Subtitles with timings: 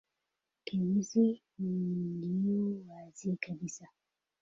[0.65, 3.87] K wizi uliouwazi kabisa